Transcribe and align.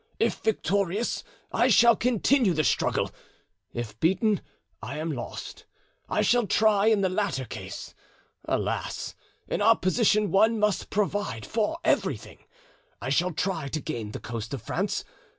If 0.17 0.39
victorious, 0.39 1.23
I 1.51 1.67
shall 1.67 1.95
continue 1.95 2.55
the 2.55 2.63
struggle; 2.63 3.11
if 3.71 3.99
beaten, 3.99 4.41
I 4.81 4.97
am 4.97 5.11
lost. 5.11 5.67
I 6.09 6.23
shall 6.23 6.47
try, 6.47 6.87
in 6.87 7.01
the 7.01 7.07
latter 7.07 7.45
case 7.45 7.93
(alas! 8.45 9.13
in 9.47 9.61
our 9.61 9.77
position, 9.77 10.31
one 10.31 10.57
must 10.59 10.89
provide 10.89 11.45
for 11.45 11.77
everything), 11.83 12.39
I 12.99 13.09
shall 13.11 13.31
try 13.31 13.67
to 13.67 13.79
gain 13.79 14.09
the 14.09 14.19
coast 14.19 14.55
of 14.55 14.63
France. 14.63 15.05